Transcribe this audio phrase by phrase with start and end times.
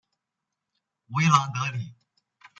[1.09, 1.93] 维朗德里。